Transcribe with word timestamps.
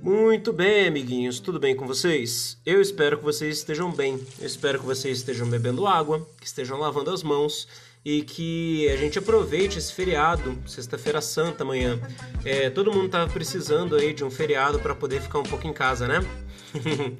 Muito 0.00 0.52
bem, 0.52 0.86
amiguinhos, 0.86 1.40
tudo 1.40 1.58
bem 1.58 1.74
com 1.74 1.84
vocês? 1.84 2.56
Eu 2.64 2.80
espero 2.80 3.18
que 3.18 3.24
vocês 3.24 3.58
estejam 3.58 3.90
bem. 3.90 4.20
Eu 4.38 4.46
espero 4.46 4.78
que 4.78 4.86
vocês 4.86 5.18
estejam 5.18 5.48
bebendo 5.48 5.88
água, 5.88 6.24
que 6.40 6.46
estejam 6.46 6.78
lavando 6.78 7.10
as 7.10 7.24
mãos 7.24 7.66
e 8.04 8.22
que 8.22 8.88
a 8.90 8.96
gente 8.96 9.18
aproveite 9.18 9.76
esse 9.76 9.92
feriado, 9.92 10.56
sexta-feira 10.66 11.20
santa 11.20 11.64
amanhã. 11.64 11.98
É, 12.44 12.70
todo 12.70 12.92
mundo 12.92 13.06
estava 13.06 13.28
precisando 13.30 13.96
aí 13.96 14.14
de 14.14 14.24
um 14.24 14.30
feriado 14.30 14.78
para 14.78 14.94
poder 14.94 15.20
ficar 15.20 15.40
um 15.40 15.42
pouco 15.42 15.66
em 15.66 15.72
casa, 15.72 16.06
né? 16.06 16.24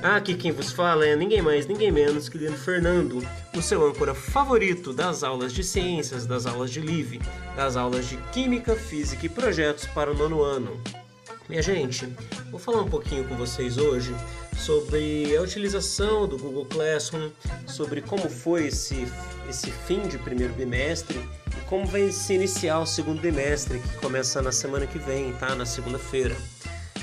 Aqui 0.00 0.34
quem 0.34 0.52
vos 0.52 0.70
fala 0.70 1.04
é 1.04 1.16
ninguém 1.16 1.42
mais, 1.42 1.66
ninguém 1.66 1.90
menos 1.90 2.28
que 2.28 2.38
Leandro 2.38 2.60
Fernando, 2.60 3.26
o 3.56 3.60
seu 3.60 3.84
âncora 3.84 4.14
favorito 4.14 4.92
das 4.92 5.24
aulas 5.24 5.52
de 5.52 5.64
ciências, 5.64 6.24
das 6.24 6.46
aulas 6.46 6.70
de 6.70 6.80
LIVE, 6.80 7.20
das 7.56 7.76
aulas 7.76 8.08
de 8.08 8.16
Química, 8.32 8.76
Física 8.76 9.26
e 9.26 9.28
Projetos 9.28 9.86
para 9.86 10.10
o 10.10 10.14
nono 10.14 10.40
ano. 10.40 11.01
Minha 11.48 11.60
gente, 11.62 12.06
vou 12.50 12.58
falar 12.58 12.82
um 12.82 12.88
pouquinho 12.88 13.24
com 13.24 13.34
vocês 13.34 13.76
hoje 13.76 14.14
sobre 14.56 15.36
a 15.36 15.42
utilização 15.42 16.26
do 16.26 16.38
Google 16.38 16.66
Classroom, 16.66 17.30
sobre 17.66 18.00
como 18.00 18.30
foi 18.30 18.68
esse, 18.68 19.06
esse 19.50 19.70
fim 19.70 20.06
de 20.06 20.18
primeiro 20.18 20.54
bimestre 20.54 21.18
e 21.18 21.60
como 21.68 21.84
vai 21.86 22.10
se 22.12 22.34
iniciar 22.34 22.78
o 22.78 22.86
segundo 22.86 23.20
bimestre, 23.20 23.80
que 23.80 23.96
começa 23.96 24.40
na 24.40 24.52
semana 24.52 24.86
que 24.86 24.98
vem, 24.98 25.32
tá? 25.32 25.54
Na 25.54 25.66
segunda-feira. 25.66 26.36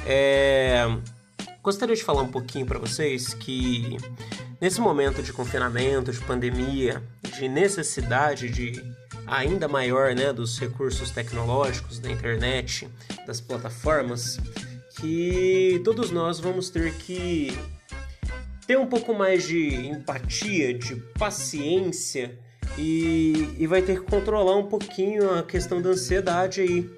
É... 0.05 0.85
Gostaria 1.61 1.95
de 1.95 2.03
falar 2.03 2.21
um 2.21 2.31
pouquinho 2.31 2.65
para 2.65 2.79
vocês 2.79 3.33
que 3.33 3.97
nesse 4.61 4.79
momento 4.79 5.21
de 5.21 5.33
confinamento, 5.33 6.11
de 6.11 6.19
pandemia, 6.21 7.03
de 7.37 7.49
necessidade 7.49 8.49
de 8.49 8.81
ainda 9.29 9.67
maior 9.67 10.15
né, 10.15 10.33
dos 10.33 10.57
recursos 10.59 11.11
tecnológicos, 11.11 11.99
da 11.99 12.09
internet, 12.09 12.87
das 13.25 13.39
plataformas, 13.39 14.39
que 14.99 15.81
todos 15.83 16.11
nós 16.11 16.39
vamos 16.39 16.69
ter 16.69 16.93
que 16.95 17.57
ter 18.67 18.77
um 18.77 18.85
pouco 18.85 19.13
mais 19.13 19.47
de 19.47 19.73
empatia, 19.87 20.73
de 20.73 20.95
paciência 21.17 22.37
e, 22.77 23.55
e 23.57 23.65
vai 23.65 23.81
ter 23.81 23.99
que 23.99 24.05
controlar 24.05 24.55
um 24.55 24.67
pouquinho 24.67 25.33
a 25.33 25.43
questão 25.43 25.81
da 25.81 25.89
ansiedade 25.89 26.61
aí, 26.61 26.89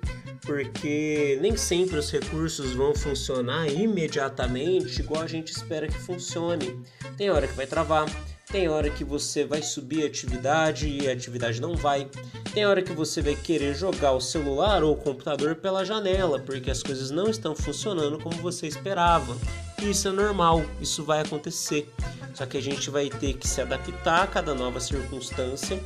porque 0.42 1.38
nem 1.42 1.56
sempre 1.56 1.98
os 1.98 2.12
recursos 2.12 2.74
vão 2.74 2.94
funcionar 2.94 3.72
imediatamente 3.72 5.02
igual 5.02 5.22
a 5.22 5.28
gente 5.28 5.52
espera 5.52 5.88
que 5.88 5.98
funcione. 5.98 6.84
Tem 7.16 7.30
hora 7.30 7.48
que 7.48 7.54
vai 7.54 7.68
travar, 7.68 8.06
tem 8.52 8.68
hora 8.68 8.90
que 8.90 9.04
você 9.04 9.46
vai 9.46 9.62
subir 9.62 10.04
a 10.04 10.08
atividade 10.08 10.88
e 10.88 11.10
a 11.10 11.14
atividade 11.14 11.62
não 11.62 11.76
vai. 11.76 12.10
Tem 12.54 12.66
hora 12.66 12.82
que 12.82 12.92
você 12.92 13.22
vai 13.22 13.36
querer 13.36 13.74
jogar 13.74 14.12
o 14.12 14.20
celular 14.20 14.84
ou 14.84 14.94
o 14.94 14.98
computador 14.98 15.56
pela 15.56 15.86
janela, 15.86 16.38
porque 16.40 16.70
as 16.70 16.84
coisas 16.84 17.10
não 17.12 17.30
estão 17.30 17.56
funcionando 17.56 18.20
como 18.20 18.36
você 18.38 18.68
esperava. 18.68 19.38
Isso 19.82 20.10
é 20.10 20.12
normal, 20.12 20.66
isso 20.82 21.04
vai 21.04 21.22
acontecer. 21.22 21.90
Só 22.34 22.46
que 22.46 22.58
a 22.58 22.62
gente 22.62 22.90
vai 22.90 23.10
ter 23.10 23.34
que 23.34 23.48
se 23.48 23.62
adaptar 23.62 24.24
a 24.24 24.28
cada 24.28 24.54
nova 24.54 24.80
circunstância 24.80 25.80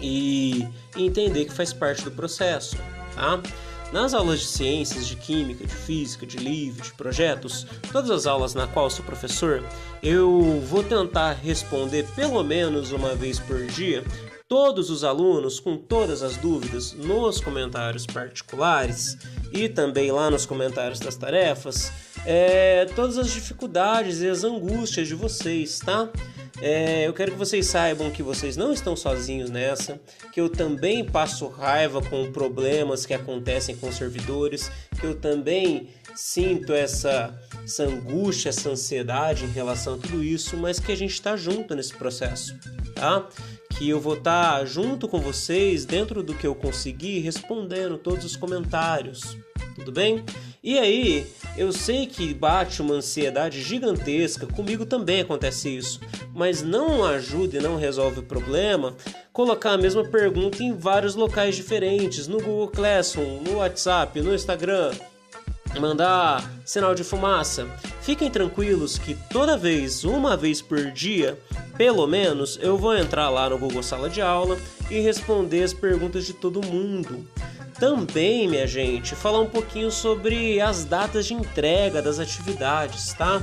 e 0.00 0.66
entender 0.96 1.44
que 1.44 1.52
faz 1.52 1.72
parte 1.72 2.02
do 2.02 2.10
processo, 2.10 2.76
tá? 3.14 3.40
Nas 3.92 4.12
aulas 4.12 4.40
de 4.40 4.46
ciências, 4.46 5.06
de 5.06 5.16
química, 5.16 5.64
de 5.66 5.74
física, 5.74 6.26
de 6.26 6.36
livro, 6.36 6.82
de 6.82 6.92
projetos, 6.94 7.66
todas 7.92 8.10
as 8.10 8.26
aulas 8.26 8.54
na 8.54 8.66
qual 8.66 8.90
sou 8.90 9.04
professor, 9.04 9.62
eu 10.02 10.60
vou 10.66 10.82
tentar 10.82 11.32
responder 11.34 12.04
pelo 12.16 12.42
menos 12.42 12.90
uma 12.90 13.14
vez 13.14 13.38
por 13.38 13.64
dia 13.66 14.04
todos 14.48 14.90
os 14.90 15.04
alunos 15.04 15.58
com 15.58 15.76
todas 15.76 16.22
as 16.22 16.36
dúvidas 16.36 16.92
nos 16.92 17.40
comentários 17.40 18.06
particulares 18.06 19.16
e 19.52 19.68
também 19.68 20.12
lá 20.12 20.30
nos 20.30 20.44
comentários 20.44 21.00
das 21.00 21.16
tarefas, 21.16 21.90
é, 22.26 22.84
todas 22.94 23.16
as 23.18 23.30
dificuldades 23.30 24.20
e 24.20 24.28
as 24.28 24.44
angústias 24.44 25.08
de 25.08 25.14
vocês, 25.14 25.78
tá? 25.78 26.08
É, 26.60 27.06
eu 27.06 27.12
quero 27.12 27.32
que 27.32 27.38
vocês 27.38 27.66
saibam 27.66 28.10
que 28.10 28.22
vocês 28.22 28.56
não 28.56 28.72
estão 28.72 28.94
sozinhos 28.94 29.50
nessa, 29.50 30.00
que 30.32 30.40
eu 30.40 30.48
também 30.48 31.04
passo 31.04 31.48
raiva 31.48 32.00
com 32.00 32.30
problemas 32.30 33.04
que 33.04 33.12
acontecem 33.12 33.76
com 33.76 33.90
servidores, 33.90 34.70
que 35.00 35.04
eu 35.04 35.14
também 35.14 35.88
sinto 36.14 36.72
essa, 36.72 37.36
essa 37.64 37.84
angústia, 37.84 38.50
essa 38.50 38.70
ansiedade 38.70 39.44
em 39.44 39.50
relação 39.50 39.94
a 39.94 39.98
tudo 39.98 40.22
isso, 40.22 40.56
mas 40.56 40.78
que 40.78 40.92
a 40.92 40.96
gente 40.96 41.12
está 41.12 41.36
junto 41.36 41.74
nesse 41.74 41.94
processo, 41.94 42.56
tá? 42.94 43.28
Que 43.76 43.88
eu 43.88 44.00
vou 44.00 44.14
estar 44.14 44.58
tá 44.58 44.64
junto 44.64 45.08
com 45.08 45.18
vocês 45.18 45.84
dentro 45.84 46.22
do 46.22 46.34
que 46.34 46.46
eu 46.46 46.54
conseguir, 46.54 47.18
respondendo 47.20 47.98
todos 47.98 48.24
os 48.24 48.36
comentários, 48.36 49.36
tudo 49.74 49.90
bem? 49.90 50.24
E 50.66 50.78
aí, 50.78 51.26
eu 51.58 51.70
sei 51.70 52.06
que 52.06 52.32
bate 52.32 52.80
uma 52.80 52.94
ansiedade 52.94 53.62
gigantesca, 53.62 54.46
comigo 54.46 54.86
também 54.86 55.20
acontece 55.20 55.68
isso, 55.68 56.00
mas 56.34 56.62
não 56.62 57.04
ajuda 57.04 57.58
e 57.58 57.60
não 57.60 57.76
resolve 57.76 58.20
o 58.20 58.22
problema 58.22 58.96
colocar 59.30 59.72
a 59.72 59.76
mesma 59.76 60.02
pergunta 60.04 60.62
em 60.62 60.72
vários 60.74 61.14
locais 61.14 61.54
diferentes, 61.54 62.26
no 62.26 62.38
Google 62.38 62.68
Classroom, 62.68 63.42
no 63.42 63.56
WhatsApp, 63.56 64.18
no 64.22 64.34
Instagram, 64.34 64.92
mandar 65.78 66.50
sinal 66.64 66.94
de 66.94 67.04
fumaça. 67.04 67.66
Fiquem 68.00 68.30
tranquilos 68.30 68.96
que 68.96 69.14
toda 69.30 69.58
vez, 69.58 70.02
uma 70.02 70.34
vez 70.34 70.62
por 70.62 70.90
dia, 70.92 71.38
pelo 71.76 72.06
menos, 72.06 72.58
eu 72.62 72.78
vou 72.78 72.96
entrar 72.96 73.28
lá 73.28 73.50
no 73.50 73.58
Google 73.58 73.82
Sala 73.82 74.08
de 74.08 74.22
Aula 74.22 74.56
e 74.90 74.98
responder 75.00 75.62
as 75.62 75.74
perguntas 75.74 76.24
de 76.24 76.32
todo 76.32 76.66
mundo. 76.66 77.28
Também, 77.84 78.48
minha 78.48 78.66
gente, 78.66 79.14
falar 79.14 79.40
um 79.40 79.46
pouquinho 79.46 79.90
sobre 79.90 80.58
as 80.58 80.86
datas 80.86 81.26
de 81.26 81.34
entrega 81.34 82.00
das 82.00 82.18
atividades, 82.18 83.12
tá? 83.12 83.42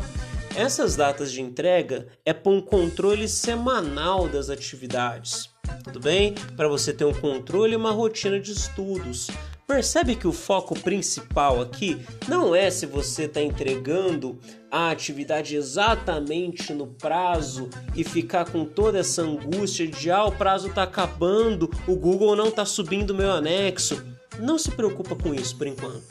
Essas 0.56 0.96
datas 0.96 1.32
de 1.32 1.44
entrega 1.44 2.08
é 2.26 2.34
para 2.34 2.52
um 2.52 2.60
controle 2.60 3.28
semanal 3.28 4.28
das 4.28 4.50
atividades, 4.50 5.48
tudo 5.84 6.00
bem? 6.00 6.34
Para 6.58 6.68
você 6.68 6.92
ter 6.92 7.06
um 7.06 7.14
controle 7.14 7.74
e 7.74 7.76
uma 7.76 7.92
rotina 7.92 8.40
de 8.40 8.52
estudos. 8.52 9.28
Percebe 9.68 10.16
que 10.16 10.28
o 10.28 10.34
foco 10.34 10.74
principal 10.78 11.62
aqui 11.62 12.04
não 12.28 12.56
é 12.56 12.72
se 12.72 12.88
você 12.88 13.26
está 13.26 13.44
entregando 13.44 14.40
a 14.72 14.90
atividade 14.90 15.56
exatamente 15.56 16.74
no 16.74 16.88
prazo 16.88 17.70
e 17.96 18.04
ficar 18.04 18.50
com 18.50 18.66
toda 18.66 18.98
essa 18.98 19.22
angústia 19.22 19.88
de 19.88 20.10
ah, 20.10 20.26
o 20.26 20.32
prazo 20.32 20.70
está 20.70 20.82
acabando, 20.82 21.70
o 21.88 21.96
Google 21.96 22.36
não 22.36 22.48
está 22.48 22.66
subindo 22.66 23.14
meu 23.14 23.32
anexo. 23.32 24.11
Não 24.40 24.58
se 24.58 24.72
preocupa 24.72 25.16
com 25.16 25.34
isso 25.34 25.56
por 25.56 25.68
enquanto. 25.68 26.04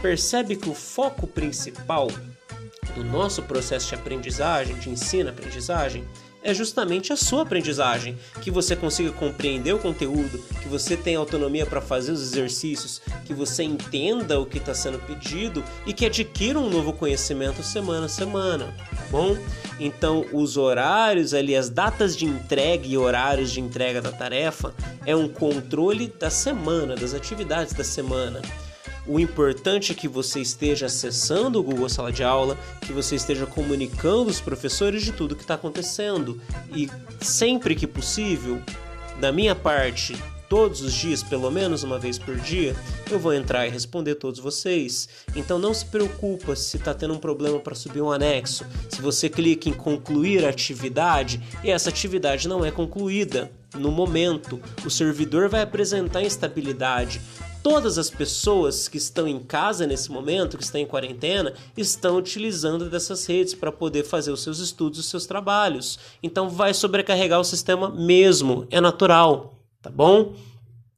Percebe 0.00 0.56
que 0.56 0.68
o 0.68 0.74
foco 0.74 1.26
principal 1.26 2.08
do 2.94 3.04
nosso 3.04 3.42
processo 3.42 3.88
de 3.88 3.94
aprendizagem, 3.94 4.76
de 4.76 4.90
ensino-aprendizagem, 4.90 6.04
é 6.44 6.52
justamente 6.52 7.10
a 7.10 7.16
sua 7.16 7.42
aprendizagem, 7.42 8.18
que 8.42 8.50
você 8.50 8.76
consiga 8.76 9.10
compreender 9.12 9.72
o 9.72 9.78
conteúdo, 9.78 10.38
que 10.62 10.68
você 10.68 10.94
tenha 10.94 11.18
autonomia 11.18 11.64
para 11.64 11.80
fazer 11.80 12.12
os 12.12 12.20
exercícios, 12.20 13.00
que 13.24 13.32
você 13.32 13.62
entenda 13.62 14.38
o 14.38 14.44
que 14.44 14.58
está 14.58 14.74
sendo 14.74 14.98
pedido 14.98 15.64
e 15.86 15.94
que 15.94 16.04
adquira 16.04 16.58
um 16.58 16.68
novo 16.68 16.92
conhecimento 16.92 17.62
semana 17.62 18.06
a 18.06 18.10
semana, 18.10 18.74
bom? 19.10 19.36
Então, 19.78 20.24
os 20.32 20.56
horários 20.56 21.34
ali, 21.34 21.56
as 21.56 21.68
datas 21.68 22.16
de 22.16 22.24
entrega 22.24 22.86
e 22.86 22.96
horários 22.96 23.50
de 23.50 23.60
entrega 23.60 24.00
da 24.00 24.12
tarefa 24.12 24.74
é 25.04 25.14
um 25.14 25.28
controle 25.28 26.08
da 26.18 26.30
semana, 26.30 26.94
das 26.94 27.14
atividades 27.14 27.72
da 27.72 27.84
semana. 27.84 28.40
O 29.06 29.20
importante 29.20 29.92
é 29.92 29.94
que 29.94 30.08
você 30.08 30.40
esteja 30.40 30.86
acessando 30.86 31.60
o 31.60 31.62
Google 31.62 31.88
Sala 31.88 32.10
de 32.10 32.24
Aula, 32.24 32.56
que 32.80 32.92
você 32.92 33.16
esteja 33.16 33.44
comunicando 33.44 34.30
os 34.30 34.40
professores 34.40 35.02
de 35.02 35.12
tudo 35.12 35.36
que 35.36 35.42
está 35.42 35.54
acontecendo 35.54 36.40
e 36.74 36.88
sempre 37.20 37.74
que 37.74 37.86
possível, 37.86 38.62
da 39.20 39.30
minha 39.30 39.54
parte, 39.54 40.16
todos 40.48 40.80
os 40.80 40.92
dias, 40.92 41.22
pelo 41.22 41.50
menos 41.50 41.82
uma 41.82 41.98
vez 41.98 42.18
por 42.18 42.36
dia, 42.36 42.74
eu 43.10 43.18
vou 43.18 43.32
entrar 43.32 43.66
e 43.66 43.70
responder 43.70 44.14
todos 44.16 44.40
vocês. 44.40 45.08
Então 45.34 45.58
não 45.58 45.74
se 45.74 45.86
preocupa 45.86 46.54
se 46.56 46.76
está 46.76 46.94
tendo 46.94 47.14
um 47.14 47.18
problema 47.18 47.58
para 47.58 47.74
subir 47.74 48.00
um 48.00 48.10
anexo. 48.10 48.64
Se 48.88 49.00
você 49.00 49.28
clica 49.28 49.68
em 49.68 49.72
concluir 49.72 50.44
atividade 50.44 51.42
e 51.62 51.70
essa 51.70 51.90
atividade 51.90 52.48
não 52.48 52.64
é 52.64 52.70
concluída 52.70 53.50
no 53.74 53.90
momento, 53.90 54.60
o 54.84 54.90
servidor 54.90 55.48
vai 55.48 55.62
apresentar 55.62 56.22
instabilidade 56.22 57.20
todas 57.64 57.96
as 57.96 58.10
pessoas 58.10 58.88
que 58.88 58.98
estão 58.98 59.26
em 59.26 59.38
casa 59.38 59.86
nesse 59.86 60.12
momento, 60.12 60.58
que 60.58 60.62
estão 60.62 60.78
em 60.78 60.86
quarentena, 60.86 61.54
estão 61.74 62.18
utilizando 62.18 62.90
dessas 62.90 63.24
redes 63.24 63.54
para 63.54 63.72
poder 63.72 64.04
fazer 64.04 64.30
os 64.30 64.42
seus 64.42 64.58
estudos, 64.58 64.98
os 64.98 65.06
seus 65.06 65.24
trabalhos. 65.24 65.98
Então 66.22 66.50
vai 66.50 66.74
sobrecarregar 66.74 67.40
o 67.40 67.44
sistema 67.44 67.88
mesmo, 67.88 68.66
é 68.70 68.82
natural, 68.82 69.63
tá 69.84 69.90
bom? 69.90 70.34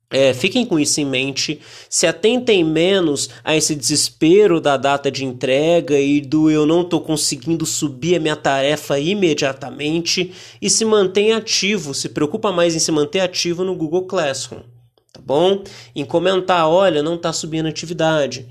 É, 0.09 0.33
fiquem 0.33 0.65
com 0.65 0.79
isso 0.79 1.01
em 1.01 1.05
mente, 1.05 1.61
se 1.91 2.07
atentem 2.07 2.65
menos 2.65 3.29
a 3.45 3.55
esse 3.55 3.75
desespero 3.75 4.61
da 4.61 4.79
data 4.79 5.11
de 5.11 5.25
entrega 5.25 5.99
e 5.99 6.21
do 6.21 6.49
eu 6.49 6.65
não 6.65 6.81
estou 6.81 7.03
conseguindo 7.03 7.67
subir 7.67 8.17
a 8.17 8.21
minha 8.21 8.37
tarefa 8.37 8.99
imediatamente 8.99 10.33
e 10.63 10.71
se 10.71 10.85
mantenha 10.85 11.37
ativo, 11.37 11.93
se 11.93 12.09
preocupa 12.09 12.51
mais 12.51 12.75
em 12.75 12.79
se 12.79 12.91
manter 12.91 13.21
ativo 13.21 13.65
no 13.65 13.75
Google 13.75 14.07
Classroom 14.07 14.63
tá 15.17 15.23
bom? 15.25 15.65
Em 15.95 16.05
comentar, 16.05 16.69
olha, 16.69 17.03
não 17.03 17.15
está 17.15 17.33
subindo 17.33 17.67
atividade. 17.67 18.47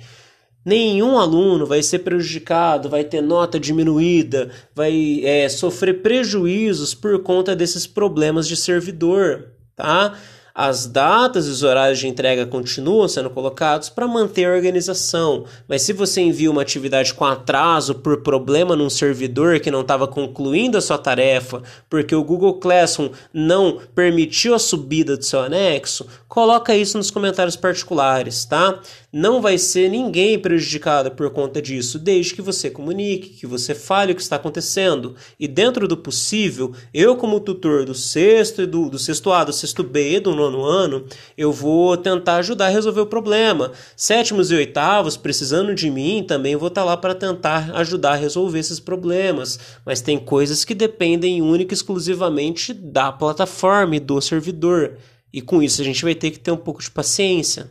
Nenhum 0.66 1.20
aluno 1.20 1.66
vai 1.66 1.84
ser 1.84 2.00
prejudicado, 2.00 2.90
vai 2.90 3.04
ter 3.04 3.22
nota 3.22 3.60
diminuída, 3.60 4.50
vai 4.74 5.22
é, 5.24 5.48
sofrer 5.48 6.02
prejuízos 6.02 6.96
por 6.96 7.22
conta 7.22 7.56
desses 7.56 7.86
problemas 7.86 8.48
de 8.48 8.58
servidor, 8.58 9.52
tá? 9.76 10.16
As 10.58 10.86
datas 10.86 11.48
e 11.48 11.50
os 11.50 11.64
horários 11.64 12.00
de 12.00 12.08
entrega 12.08 12.46
continuam 12.46 13.10
sendo 13.10 13.30
colocados 13.30 13.90
para 13.90 14.08
manter 14.08 14.46
a 14.46 14.54
organização, 14.54 15.44
mas 15.68 15.82
se 15.82 15.92
você 15.92 16.22
envia 16.22 16.50
uma 16.50 16.62
atividade 16.62 17.14
com 17.14 17.26
atraso 17.26 17.96
por 17.96 18.22
problema 18.22 18.74
num 18.74 18.90
servidor 18.90 19.60
que 19.60 19.70
não 19.70 19.82
estava 19.82 20.08
concluindo 20.08 20.78
a 20.78 20.82
sua 20.82 20.98
tarefa, 20.98 21.62
porque 21.90 22.16
o 22.16 22.24
Google 22.24 22.54
Classroom 22.54 23.10
não 23.34 23.82
permitiu 23.94 24.56
a 24.56 24.60
subida 24.60 25.18
do 25.18 25.26
seu 25.26 25.42
anexo, 25.42 26.08
coloca 26.26 26.74
isso 26.74 26.98
nos 26.98 27.12
comentários 27.12 27.58
particulares, 27.58 28.46
tá? 28.46 28.80
Não 29.12 29.42
vai 29.42 29.58
ser 29.58 29.90
ninguém 29.90 30.38
prejudicado 30.38 31.12
por 31.12 31.30
conta 31.32 31.62
disso, 31.62 31.98
desde 31.98 32.34
que 32.34 32.42
você 32.42 32.70
comunique, 32.70 33.30
que 33.30 33.48
você 33.48 33.74
fale 33.74 34.12
o 34.12 34.16
que 34.16 34.22
está 34.22 34.36
acontecendo. 34.36 35.16
E 35.40 35.48
dentro 35.48 35.88
do 35.88 35.96
possível, 35.96 36.74
eu 36.94 37.16
como 37.16 37.40
tutor 37.40 37.86
do 37.86 37.94
sexto 37.94 38.62
e 38.62 38.66
do, 38.66 38.90
do 38.90 39.00
sexto 39.00 39.32
A, 39.32 39.46
do 39.46 39.54
sexto 39.54 39.84
B 39.84 40.20
do 40.20 40.32
nono 40.50 40.64
ano, 40.64 41.06
eu 41.38 41.52
vou 41.52 41.98
tentar 41.98 42.38
ajudar 42.38 42.68
a 42.68 42.70
resolver 42.70 43.02
o 43.02 43.06
problema. 43.06 43.72
Sétimos 43.96 44.52
e 44.52 44.56
oitavos, 44.56 45.18
precisando 45.18 45.74
de 45.74 45.90
mim, 45.90 46.24
também 46.28 46.56
vou 46.56 46.68
estar 46.68 46.84
lá 46.84 46.96
para 46.96 47.16
tentar 47.16 47.72
ajudar 47.76 48.14
a 48.14 48.16
resolver 48.16 48.60
esses 48.60 48.80
problemas. 48.80 49.60
Mas 49.86 50.02
tem 50.02 50.18
coisas 50.18 50.64
que 50.64 50.76
dependem 50.76 51.42
única 51.42 51.74
e 51.74 51.76
exclusivamente 51.76 52.74
da 52.74 53.12
plataforma 53.12 53.96
e 53.96 54.00
do 54.00 54.22
servidor. 54.22 54.98
E 55.34 55.42
com 55.42 55.62
isso 55.62 55.82
a 55.82 55.86
gente 55.86 56.04
vai 56.04 56.16
ter 56.16 56.32
que 56.32 56.40
ter 56.40 56.52
um 56.52 56.58
pouco 56.58 56.82
de 56.82 56.92
paciência. 56.92 57.70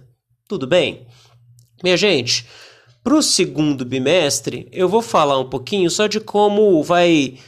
Tudo 0.48 0.66
bem? 0.66 1.06
Minha 1.82 1.96
gente, 1.96 2.46
para 3.02 3.14
o 3.14 3.22
segundo 3.22 3.84
bimestre, 3.84 4.66
eu 4.72 4.88
vou 4.88 5.02
falar 5.02 5.38
um 5.38 5.48
pouquinho 5.48 5.90
só 5.90 6.06
de 6.06 6.20
como 6.20 6.82
vai 6.82 7.38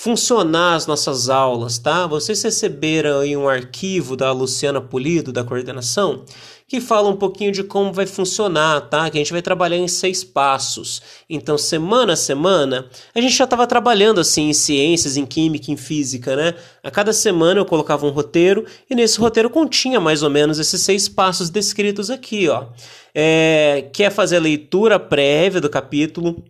funcionar 0.00 0.76
as 0.76 0.86
nossas 0.86 1.28
aulas, 1.28 1.76
tá? 1.76 2.06
Vocês 2.06 2.42
receberam 2.42 3.20
aí 3.20 3.36
um 3.36 3.46
arquivo 3.46 4.16
da 4.16 4.32
Luciana 4.32 4.80
Polido, 4.80 5.30
da 5.30 5.44
coordenação, 5.44 6.24
que 6.66 6.80
fala 6.80 7.10
um 7.10 7.16
pouquinho 7.16 7.52
de 7.52 7.62
como 7.62 7.92
vai 7.92 8.06
funcionar, 8.06 8.88
tá? 8.88 9.10
Que 9.10 9.18
a 9.18 9.20
gente 9.20 9.32
vai 9.32 9.42
trabalhar 9.42 9.76
em 9.76 9.86
seis 9.86 10.24
passos. 10.24 11.02
Então, 11.28 11.58
semana 11.58 12.14
a 12.14 12.16
semana, 12.16 12.88
a 13.14 13.20
gente 13.20 13.34
já 13.34 13.44
estava 13.44 13.66
trabalhando 13.66 14.22
assim 14.22 14.48
em 14.48 14.54
ciências, 14.54 15.18
em 15.18 15.26
química, 15.26 15.70
em 15.70 15.76
física, 15.76 16.34
né? 16.34 16.54
A 16.82 16.90
cada 16.90 17.12
semana 17.12 17.60
eu 17.60 17.66
colocava 17.66 18.06
um 18.06 18.10
roteiro 18.10 18.64
e 18.88 18.94
nesse 18.94 19.20
roteiro 19.20 19.50
continha 19.50 20.00
mais 20.00 20.22
ou 20.22 20.30
menos 20.30 20.58
esses 20.58 20.80
seis 20.80 21.10
passos 21.10 21.50
descritos 21.50 22.08
aqui, 22.08 22.48
ó. 22.48 22.68
É, 23.14 23.90
quer 23.92 24.10
fazer 24.10 24.36
a 24.36 24.40
leitura 24.40 24.98
prévia 24.98 25.60
do 25.60 25.68
capítulo, 25.68 26.42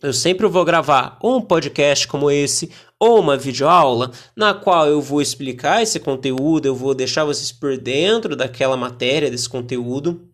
eu 0.00 0.12
sempre 0.12 0.46
vou 0.46 0.64
gravar 0.64 1.18
um 1.22 1.40
podcast 1.40 2.06
como 2.06 2.30
esse 2.30 2.70
ou 3.00 3.18
uma 3.18 3.36
videoaula 3.36 4.12
na 4.36 4.54
qual 4.54 4.86
eu 4.86 5.00
vou 5.00 5.20
explicar 5.20 5.82
esse 5.82 5.98
conteúdo, 5.98 6.66
eu 6.66 6.74
vou 6.74 6.94
deixar 6.94 7.24
vocês 7.24 7.50
por 7.50 7.76
dentro 7.76 8.36
daquela 8.36 8.76
matéria, 8.76 9.30
desse 9.30 9.48
conteúdo, 9.48 10.28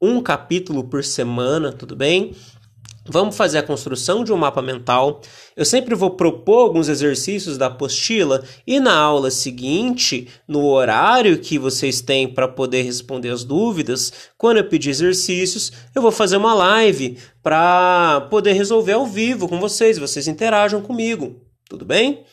um 0.00 0.20
capítulo 0.20 0.84
por 0.84 1.02
semana, 1.02 1.72
tudo 1.72 1.96
bem? 1.96 2.32
Vamos 3.10 3.36
fazer 3.36 3.58
a 3.58 3.62
construção 3.62 4.22
de 4.22 4.32
um 4.32 4.36
mapa 4.36 4.60
mental. 4.60 5.22
Eu 5.56 5.64
sempre 5.64 5.94
vou 5.94 6.10
propor 6.10 6.60
alguns 6.60 6.88
exercícios 6.88 7.56
da 7.56 7.66
apostila 7.66 8.44
e 8.66 8.78
na 8.78 8.94
aula 8.94 9.30
seguinte, 9.30 10.28
no 10.46 10.66
horário 10.66 11.38
que 11.38 11.58
vocês 11.58 12.00
têm 12.00 12.28
para 12.28 12.46
poder 12.46 12.82
responder 12.82 13.30
as 13.30 13.44
dúvidas, 13.44 14.12
quando 14.36 14.58
eu 14.58 14.68
pedir 14.68 14.90
exercícios, 14.90 15.72
eu 15.94 16.02
vou 16.02 16.12
fazer 16.12 16.36
uma 16.36 16.54
live 16.54 17.16
para 17.42 18.26
poder 18.30 18.52
resolver 18.52 18.92
ao 18.92 19.06
vivo 19.06 19.48
com 19.48 19.58
vocês, 19.58 19.98
vocês 19.98 20.28
interajam 20.28 20.82
comigo. 20.82 21.40
Tudo 21.68 21.84
bem? 21.84 22.24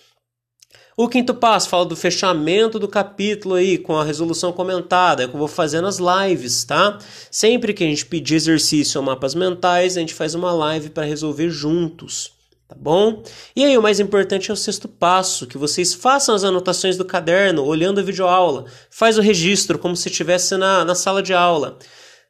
O 0.97 1.09
quinto 1.09 1.33
passo 1.33 1.68
fala 1.68 1.86
do 1.86 1.94
fechamento 1.94 2.80
do 2.80 2.88
capítulo 2.88 3.56
aí 3.56 3.77
com 3.77 3.97
a 3.97 4.03
resolução 4.06 4.53
comentada, 4.53 5.24
é 5.24 5.27
que 5.27 5.36
eu 5.36 5.38
vou 5.38 5.47
fazer 5.47 5.81
nas 5.81 6.00
lives, 6.00 6.63
tá? 6.63 6.97
Sempre 7.30 7.74
que 7.74 7.83
a 7.83 7.88
gente 7.88 8.06
pedir 8.06 8.36
exercício 8.36 9.01
ou 9.01 9.06
mapas 9.06 9.36
mentais, 9.36 9.97
a 9.97 10.00
gente 10.00 10.13
faz 10.13 10.36
uma 10.36 10.53
live 10.53 10.89
para 10.92 11.03
resolver 11.03 11.50
juntos, 11.50 12.31
tá 12.65 12.77
bom? 12.80 13.21
E 13.53 13.65
aí 13.65 13.77
o 13.77 13.81
mais 13.81 14.00
importante 14.00 14.50
é 14.50 14.53
o 14.53 14.57
sexto 14.57 14.88
passo, 14.88 15.45
que 15.45 15.57
vocês 15.57 15.94
façam 15.94 16.33
as 16.33 16.45
anotações 16.45 16.95
do 16.95 17.03
caderno, 17.03 17.65
olhando 17.65 18.00
a 18.00 18.03
videoaula, 18.03 18.63
faz 18.89 19.18
o 19.18 19.21
registro 19.21 19.77
como 19.77 19.98
se 19.98 20.07
estivesse 20.07 20.56
na, 20.56 20.86
na 20.86 20.95
sala 20.95 21.21
de 21.21 21.33
aula 21.33 21.77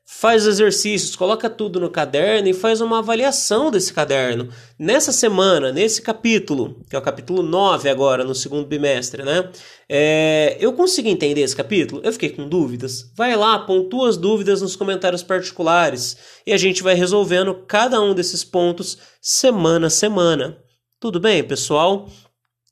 faz 0.07 0.45
exercícios, 0.45 1.15
coloca 1.15 1.49
tudo 1.49 1.79
no 1.79 1.89
caderno 1.89 2.47
e 2.47 2.53
faz 2.53 2.79
uma 2.79 2.99
avaliação 2.99 3.71
desse 3.71 3.91
caderno. 3.91 4.49
Nessa 4.77 5.11
semana, 5.11 5.71
nesse 5.71 5.99
capítulo, 5.99 6.79
que 6.87 6.95
é 6.95 6.99
o 6.99 7.01
capítulo 7.01 7.41
9 7.41 7.89
agora, 7.89 8.23
no 8.23 8.35
segundo 8.35 8.67
bimestre, 8.67 9.23
né? 9.23 9.49
É, 9.89 10.57
eu 10.59 10.73
consegui 10.73 11.09
entender 11.09 11.41
esse 11.41 11.55
capítulo? 11.55 12.01
Eu 12.03 12.13
fiquei 12.13 12.29
com 12.29 12.47
dúvidas? 12.47 13.11
Vai 13.15 13.35
lá, 13.35 13.57
pontua 13.57 14.07
as 14.07 14.15
dúvidas 14.15 14.61
nos 14.61 14.75
comentários 14.75 15.23
particulares 15.23 16.17
e 16.45 16.53
a 16.53 16.57
gente 16.57 16.83
vai 16.83 16.93
resolvendo 16.93 17.55
cada 17.67 17.99
um 17.99 18.13
desses 18.13 18.43
pontos 18.43 18.99
semana 19.19 19.87
a 19.87 19.89
semana. 19.89 20.55
Tudo 20.99 21.19
bem, 21.19 21.43
pessoal? 21.43 22.07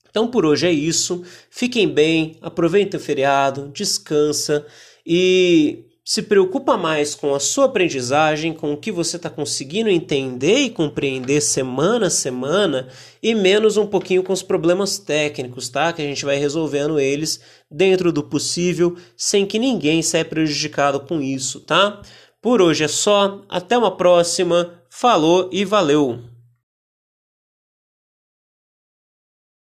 Então 0.08 0.28
por 0.28 0.46
hoje 0.46 0.68
é 0.68 0.72
isso. 0.72 1.24
Fiquem 1.50 1.88
bem, 1.88 2.38
aproveitem 2.42 3.00
o 3.00 3.04
feriado, 3.04 3.72
descansa 3.74 4.64
e 5.04 5.86
se 6.06 6.22
preocupa 6.24 6.76
mais 6.76 7.16
com 7.16 7.34
a 7.34 7.40
sua 7.40 7.66
aprendizagem, 7.66 8.54
com 8.54 8.74
o 8.74 8.78
que 8.78 8.92
você 8.92 9.16
está 9.16 9.30
conseguindo 9.30 9.90
entender 9.90 10.60
e 10.60 10.70
compreender 10.70 11.40
semana 11.40 12.08
a 12.08 12.10
semana, 12.10 12.90
e 13.22 13.34
menos 13.34 13.78
um 13.78 13.88
pouquinho 13.88 14.24
com 14.24 14.34
os 14.34 14.44
problemas 14.44 14.98
técnicos, 14.98 15.70
tá? 15.70 15.94
Que 15.94 16.02
a 16.02 16.06
gente 16.06 16.26
vai 16.26 16.36
resolvendo 16.36 17.00
eles 17.00 17.40
dentro 17.72 18.12
do 18.12 18.24
possível, 18.24 18.98
sem 19.16 19.46
que 19.46 19.58
ninguém 19.58 20.02
saia 20.02 20.26
prejudicado 20.26 21.00
com 21.00 21.22
isso, 21.22 21.62
tá? 21.62 22.02
Por 22.42 22.62
hoje 22.62 22.84
é 22.84 22.90
só, 22.90 23.42
até 23.48 23.78
uma 23.78 23.96
próxima, 23.96 24.74
falou 24.90 25.50
e 25.54 25.64
valeu! 25.64 26.33